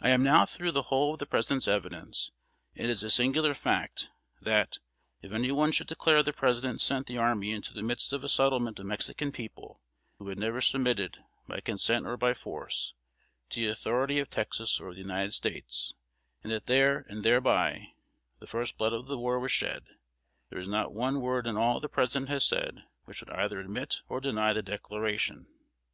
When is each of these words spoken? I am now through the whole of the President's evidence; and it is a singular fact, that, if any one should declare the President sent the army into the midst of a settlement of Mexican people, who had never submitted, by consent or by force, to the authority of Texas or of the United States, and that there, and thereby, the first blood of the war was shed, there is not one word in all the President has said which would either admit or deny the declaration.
I 0.00 0.08
am 0.08 0.22
now 0.22 0.46
through 0.46 0.72
the 0.72 0.84
whole 0.84 1.12
of 1.12 1.18
the 1.18 1.26
President's 1.26 1.68
evidence; 1.68 2.30
and 2.74 2.86
it 2.86 2.90
is 2.90 3.02
a 3.02 3.10
singular 3.10 3.52
fact, 3.52 4.08
that, 4.40 4.78
if 5.20 5.30
any 5.30 5.52
one 5.52 5.72
should 5.72 5.88
declare 5.88 6.22
the 6.22 6.32
President 6.32 6.80
sent 6.80 7.06
the 7.06 7.18
army 7.18 7.50
into 7.52 7.74
the 7.74 7.82
midst 7.82 8.14
of 8.14 8.24
a 8.24 8.30
settlement 8.30 8.78
of 8.78 8.86
Mexican 8.86 9.30
people, 9.30 9.82
who 10.16 10.26
had 10.30 10.38
never 10.38 10.62
submitted, 10.62 11.18
by 11.46 11.60
consent 11.60 12.06
or 12.06 12.16
by 12.16 12.32
force, 12.32 12.94
to 13.50 13.60
the 13.60 13.70
authority 13.70 14.18
of 14.20 14.30
Texas 14.30 14.80
or 14.80 14.88
of 14.88 14.94
the 14.94 15.02
United 15.02 15.34
States, 15.34 15.92
and 16.42 16.50
that 16.50 16.64
there, 16.64 17.04
and 17.10 17.22
thereby, 17.22 17.88
the 18.38 18.46
first 18.46 18.78
blood 18.78 18.94
of 18.94 19.04
the 19.06 19.18
war 19.18 19.38
was 19.38 19.52
shed, 19.52 19.84
there 20.48 20.60
is 20.60 20.66
not 20.66 20.94
one 20.94 21.20
word 21.20 21.46
in 21.46 21.58
all 21.58 21.78
the 21.78 21.90
President 21.90 22.30
has 22.30 22.42
said 22.42 22.84
which 23.04 23.20
would 23.20 23.28
either 23.28 23.60
admit 23.60 23.96
or 24.08 24.18
deny 24.18 24.54
the 24.54 24.62
declaration. 24.62 25.46